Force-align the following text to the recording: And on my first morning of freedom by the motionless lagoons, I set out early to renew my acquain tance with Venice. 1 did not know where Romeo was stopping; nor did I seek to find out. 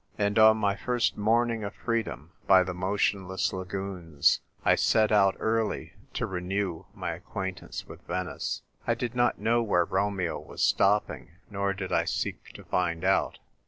And 0.17 0.39
on 0.39 0.57
my 0.57 0.75
first 0.75 1.15
morning 1.15 1.63
of 1.63 1.75
freedom 1.75 2.31
by 2.47 2.63
the 2.63 2.73
motionless 2.73 3.53
lagoons, 3.53 4.41
I 4.65 4.73
set 4.73 5.11
out 5.11 5.35
early 5.37 5.93
to 6.15 6.25
renew 6.25 6.85
my 6.95 7.11
acquain 7.19 7.53
tance 7.55 7.85
with 7.87 8.01
Venice. 8.07 8.63
1 8.85 8.97
did 8.97 9.13
not 9.13 9.37
know 9.37 9.61
where 9.61 9.85
Romeo 9.85 10.39
was 10.39 10.63
stopping; 10.63 11.33
nor 11.51 11.73
did 11.73 11.93
I 11.93 12.05
seek 12.05 12.45
to 12.53 12.63
find 12.63 13.03
out. 13.03 13.37